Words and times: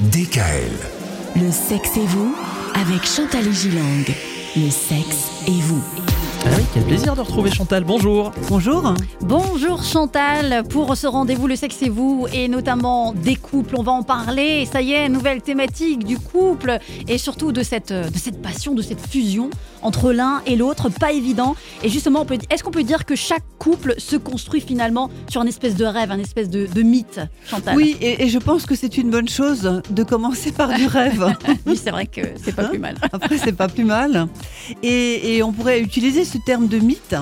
DKL. 0.00 0.70
Le 1.34 1.50
sexe 1.50 1.96
et 1.96 2.06
vous 2.06 2.32
avec 2.76 3.04
Chantal 3.04 3.52
Gilang. 3.52 4.04
Le 4.54 4.70
sexe 4.70 5.42
et 5.48 5.60
vous. 5.60 5.82
Ah 6.44 6.50
oui, 6.56 6.62
quel 6.72 6.84
plaisir 6.84 7.14
de 7.14 7.20
retrouver 7.20 7.50
Chantal. 7.50 7.84
Bonjour. 7.84 8.32
Bonjour. 8.48 8.94
Bonjour 9.20 9.82
Chantal, 9.82 10.62
pour 10.68 10.96
ce 10.96 11.06
rendez-vous 11.06 11.46
Le 11.46 11.56
sexe 11.56 11.82
et 11.82 11.88
vous, 11.88 12.26
et 12.32 12.48
notamment 12.48 13.12
des 13.12 13.36
couples, 13.36 13.74
on 13.76 13.82
va 13.82 13.92
en 13.92 14.02
parler. 14.02 14.66
Ça 14.70 14.80
y 14.80 14.92
est, 14.92 15.08
nouvelle 15.08 15.42
thématique 15.42 16.04
du 16.04 16.18
couple, 16.18 16.78
et 17.08 17.18
surtout 17.18 17.52
de 17.52 17.62
cette, 17.62 17.92
de 17.92 18.18
cette 18.18 18.40
passion, 18.40 18.74
de 18.74 18.82
cette 18.82 19.04
fusion 19.06 19.50
entre 19.82 20.10
l'un 20.12 20.42
et 20.46 20.56
l'autre, 20.56 20.88
pas 20.88 21.12
évident. 21.12 21.54
Et 21.84 21.88
justement, 21.88 22.26
est-ce 22.50 22.64
qu'on 22.64 22.70
peut 22.72 22.82
dire 22.82 23.04
que 23.04 23.14
chaque 23.14 23.44
couple 23.58 23.94
se 23.98 24.16
construit 24.16 24.60
finalement 24.60 25.08
sur 25.28 25.40
un 25.40 25.46
espèce 25.46 25.76
de 25.76 25.84
rêve, 25.84 26.10
un 26.10 26.18
espèce 26.18 26.48
de, 26.50 26.66
de 26.66 26.82
mythe, 26.82 27.20
Chantal? 27.46 27.76
Oui, 27.76 27.96
et, 28.00 28.24
et 28.24 28.28
je 28.28 28.38
pense 28.38 28.66
que 28.66 28.74
c'est 28.74 28.96
une 28.98 29.10
bonne 29.10 29.28
chose 29.28 29.80
de 29.90 30.02
commencer 30.02 30.50
par 30.52 30.72
du 30.74 30.86
rêve. 30.86 31.34
Oui, 31.66 31.78
c'est 31.82 31.90
vrai 31.90 32.06
que 32.06 32.20
c'est 32.42 32.54
pas 32.54 32.62
Hein? 32.64 32.68
plus 32.70 32.78
mal. 32.78 32.96
Après, 33.12 33.36
c'est 33.38 33.52
pas 33.52 33.68
plus 33.68 33.84
mal. 33.84 34.26
Et, 34.82 35.36
et 35.36 35.42
on 35.42 35.52
pourrait 35.52 35.80
utiliser 35.80 36.24
ce 36.28 36.38
terme 36.38 36.68
de 36.68 36.78
mythe, 36.78 37.16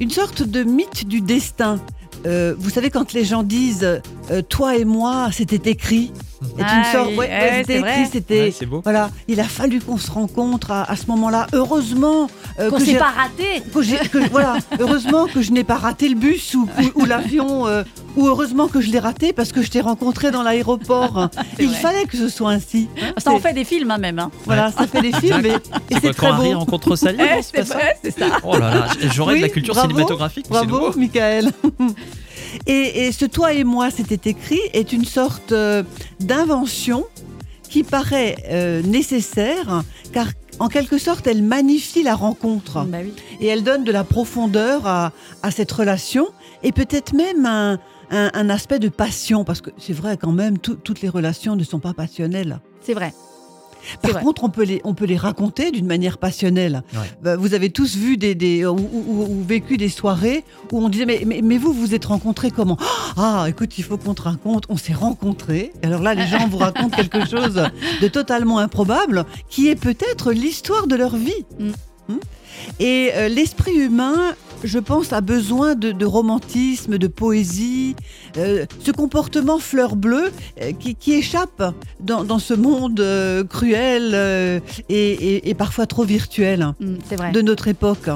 une 0.00 0.10
sorte 0.10 0.42
de 0.42 0.62
mythe 0.62 1.06
du 1.06 1.20
destin. 1.20 1.78
Euh, 2.26 2.54
vous 2.58 2.70
savez, 2.70 2.90
quand 2.90 3.12
les 3.12 3.24
gens 3.24 3.42
disent 3.42 4.00
euh, 4.30 4.42
toi 4.42 4.76
et 4.76 4.84
moi, 4.84 5.28
c'était 5.32 5.70
écrit. 5.70 6.12
C'est 6.40 6.62
Ah 6.64 6.78
une 6.78 6.92
sorte, 6.92 7.08
oui, 7.10 7.16
ouais, 7.18 7.28
ouais, 7.68 7.80
ouais, 7.82 8.08
c'était. 8.12 8.40
Ouais. 8.42 8.80
Voilà, 8.84 9.10
il 9.26 9.40
a 9.40 9.44
fallu 9.44 9.80
qu'on 9.80 9.98
se 9.98 10.10
rencontre 10.10 10.70
à, 10.70 10.88
à 10.88 10.94
ce 10.94 11.06
moment-là. 11.08 11.46
Heureusement 11.52 12.28
euh, 12.60 12.70
Qu'on 12.70 12.76
que 12.78 12.84
s'est 12.84 12.92
j'ai- 12.92 12.98
pas 12.98 13.10
raté 13.16 13.62
que 14.10 14.18
voilà, 14.30 14.56
heureusement 14.78 15.26
que 15.26 15.42
je 15.42 15.50
n'ai 15.50 15.64
pas 15.64 15.76
raté 15.76 16.08
le 16.08 16.14
bus 16.14 16.54
ou, 16.54 16.68
ou- 16.94 17.02
ou 17.02 17.04
l'avion, 17.06 17.66
euh, 17.66 17.82
ou 18.16 18.26
heureusement 18.28 18.68
que 18.68 18.80
je 18.80 18.90
l'ai 18.90 18.98
raté 19.00 19.32
parce 19.32 19.50
que 19.52 19.62
je 19.62 19.70
t'ai 19.70 19.80
rencontré 19.80 20.30
dans 20.30 20.42
l'aéroport. 20.42 21.28
Il 21.58 21.68
vrai. 21.68 21.76
fallait 21.78 22.04
que 22.04 22.16
ce 22.16 22.28
soit 22.28 22.50
ainsi. 22.50 22.88
Ça 23.18 23.32
en 23.32 23.40
fait 23.40 23.52
des 23.52 23.64
films 23.64 23.90
hein, 23.90 23.98
même. 23.98 24.18
hein. 24.20 24.30
Voilà, 24.44 24.70
ça 24.70 24.86
fait 24.86 25.02
des 25.02 25.12
films 25.12 25.44
et, 25.44 25.50
et 25.90 25.98
C'est 26.00 26.12
très 26.14 26.28
quand 26.28 26.34
Harry 26.34 26.52
beau. 26.52 26.60
rencontre 26.60 26.94
Sally 26.96 27.18
Eh, 27.20 27.42
c'est 27.42 27.66
ça 27.66 27.76
ouais, 27.76 27.96
c'est 28.02 28.16
ça. 28.18 28.26
Oh 28.44 28.52
là 28.56 28.70
là, 28.74 28.86
j'aurais 29.12 29.36
de 29.36 29.42
la 29.42 29.48
culture 29.48 29.74
bravo, 29.74 29.88
cinématographique. 29.90 30.46
Bravo. 30.48 30.92
Michael. 30.96 31.50
Et, 32.66 33.06
et 33.06 33.12
ce 33.12 33.24
toi 33.24 33.52
et 33.52 33.64
moi, 33.64 33.90
c'était 33.90 34.30
écrit, 34.30 34.60
est 34.72 34.92
une 34.92 35.04
sorte 35.04 35.52
euh, 35.52 35.82
d'invention 36.20 37.04
qui 37.68 37.82
paraît 37.82 38.36
euh, 38.50 38.82
nécessaire, 38.82 39.82
car 40.12 40.28
en 40.58 40.68
quelque 40.68 40.98
sorte, 40.98 41.26
elle 41.26 41.42
magnifie 41.42 42.02
la 42.02 42.14
rencontre 42.14 42.84
Bah 42.86 42.98
oui. 43.02 43.12
et 43.40 43.46
elle 43.46 43.62
donne 43.62 43.84
de 43.84 43.92
la 43.92 44.04
profondeur 44.04 44.86
à, 44.86 45.12
à 45.42 45.50
cette 45.50 45.70
relation 45.70 46.28
et 46.62 46.72
peut-être 46.72 47.12
même 47.12 47.46
un, 47.46 47.78
un- 48.10 48.30
un 48.32 48.50
aspect 48.50 48.78
de 48.78 48.88
passion, 48.88 49.44
parce 49.44 49.60
que 49.60 49.70
c'est 49.78 49.92
vrai 49.92 50.16
quand 50.16 50.32
même, 50.32 50.58
tout- 50.58 50.74
toutes 50.76 51.00
les 51.02 51.08
relations 51.08 51.54
ne 51.56 51.62
sont 51.64 51.78
pas 51.78 51.92
passionnelles. 51.94 52.58
C'est 52.80 52.94
vrai. 52.94 53.12
Par 54.02 54.12
vrai. 54.12 54.22
contre, 54.22 54.44
on 54.44 54.50
peut 54.50 54.64
les, 54.64 54.80
on 54.84 54.94
peut 54.94 55.04
les 55.06 55.16
raconter 55.16 55.70
d'une 55.70 55.86
manière 55.86 56.18
passionnelle. 56.18 56.82
Ouais. 56.94 57.00
Bah, 57.22 57.36
Vous 57.36 57.54
avez 57.54 57.70
tous 57.70 57.96
vu 57.96 58.16
des, 58.16 58.34
des 58.34 58.66
ou, 58.66 58.76
ou- 58.76 59.26
ou 59.30 59.44
vécu 59.46 59.76
des 59.76 59.88
soirées 59.88 60.44
où 60.72 60.78
on 60.84 60.88
disait 60.88 61.06
mais, 61.06 61.22
mais, 61.26 61.40
mais 61.42 61.58
vous, 61.58 61.72
vous 61.72 61.94
êtes 61.94 62.04
rencontrés 62.06 62.50
comment? 62.50 62.76
Ah, 63.16 63.46
écoute, 63.48 63.78
il 63.78 63.84
faut 63.84 63.96
qu'on 63.98 64.14
te 64.14 64.22
raconte. 64.22 64.64
On 64.68 64.76
s'est 64.76 64.92
rencontrés. 64.92 65.72
Alors 65.82 66.02
là, 66.02 66.14
les 66.14 66.26
gens 66.26 66.48
vous 66.48 66.58
racontent 66.58 66.96
quelque 66.96 67.26
chose 67.30 67.62
de 68.02 68.08
totalement 68.08 68.58
improbable 68.58 69.24
qui 69.48 69.68
est 69.68 69.76
peut-être 69.76 70.32
l'histoire 70.32 70.86
de 70.86 70.96
leur 70.96 71.16
vie. 71.16 71.44
Mm. 71.58 71.68
Hmm? 72.12 72.18
Et 72.80 73.10
euh, 73.14 73.28
l'esprit 73.28 73.74
humain, 73.76 74.34
je 74.64 74.78
pense, 74.78 75.12
a 75.12 75.20
besoin 75.20 75.74
de, 75.74 75.92
de 75.92 76.04
romantisme, 76.06 76.98
de 76.98 77.06
poésie, 77.06 77.94
euh, 78.36 78.66
ce 78.84 78.90
comportement 78.90 79.58
fleur 79.58 79.96
bleue 79.96 80.30
euh, 80.60 80.72
qui, 80.78 80.94
qui 80.94 81.12
échappe 81.12 81.74
dans, 82.00 82.24
dans 82.24 82.38
ce 82.38 82.54
monde 82.54 83.00
euh, 83.00 83.44
cruel 83.44 84.14
et, 84.88 85.10
et- 85.10 85.48
et 85.50 85.54
parfois 85.54 85.86
trop 85.86 86.04
virtuel 86.04 86.72
Mm, 86.80 86.94
c'est 87.08 87.16
vrai. 87.16 87.32
de 87.32 87.40
notre 87.40 87.68
époque 87.68 88.08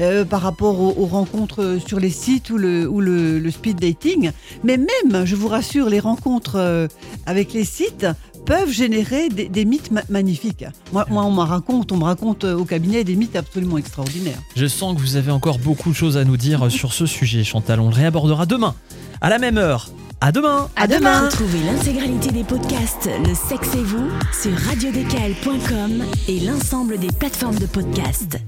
euh, 0.00 0.24
par 0.24 0.42
rapport 0.42 0.80
aux, 0.80 0.94
aux 0.96 1.06
rencontres 1.06 1.78
sur 1.84 1.98
les 2.00 2.10
sites 2.10 2.50
ou 2.50 2.58
le, 2.58 2.88
ou 2.88 3.00
le, 3.00 3.38
le 3.38 3.50
speed 3.50 3.80
dating. 3.80 4.30
Mais 4.64 4.76
même, 4.78 5.24
je 5.24 5.34
vous 5.34 5.48
rassure, 5.48 5.88
les 5.88 6.00
rencontres 6.00 6.88
avec 7.26 7.52
les 7.52 7.64
sites 7.64 8.06
peuvent 8.48 8.70
générer 8.72 9.28
des, 9.28 9.48
des 9.48 9.64
mythes 9.66 9.90
ma- 9.90 10.02
magnifiques. 10.08 10.64
Moi, 10.92 11.04
moi, 11.10 11.22
on 11.24 11.30
me 11.32 11.42
raconte, 11.42 11.92
on 11.92 11.98
me 11.98 12.04
raconte 12.04 12.44
euh, 12.44 12.56
au 12.56 12.64
cabinet 12.64 13.04
des 13.04 13.14
mythes 13.14 13.36
absolument 13.36 13.76
extraordinaires. 13.78 14.38
Je 14.56 14.66
sens 14.66 14.94
que 14.96 15.00
vous 15.00 15.16
avez 15.16 15.30
encore 15.30 15.58
beaucoup 15.58 15.90
de 15.90 15.94
choses 15.94 16.16
à 16.16 16.24
nous 16.24 16.38
dire 16.38 16.70
sur 16.72 16.92
ce 16.94 17.04
sujet, 17.06 17.44
Chantal. 17.44 17.78
On 17.78 17.90
le 17.90 17.94
réabordera 17.94 18.46
demain, 18.46 18.74
à 19.20 19.28
la 19.28 19.38
même 19.38 19.58
heure. 19.58 19.90
À 20.20 20.32
demain 20.32 20.68
À 20.74 20.86
demain. 20.88 21.26
Retrouvez 21.26 21.60
l'intégralité 21.62 22.30
des 22.32 22.42
podcasts 22.42 23.08
Le 23.24 23.34
sexe 23.34 23.74
et 23.76 23.82
vous 23.84 24.08
sur 24.42 24.50
radiodkl.com 24.68 26.04
et 26.26 26.40
l'ensemble 26.40 26.98
des 26.98 27.06
plateformes 27.12 27.58
de 27.58 27.66
podcasts. 27.66 28.38